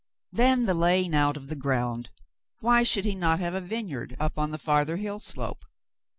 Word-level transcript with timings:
Then 0.31 0.63
the 0.65 0.73
laying 0.73 1.13
out 1.13 1.37
of 1.37 1.47
the 1.47 1.55
ground! 1.55 2.09
Why 2.59 2.81
should 2.81 3.05
he 3.05 3.13
not 3.13 3.39
have 3.39 3.53
a 3.53 3.61
vineyard 3.61 4.17
up 4.19 4.39
on 4.39 4.49
the 4.49 4.57
farther 4.57 4.97
hill 4.97 5.19
slope 5.19 5.63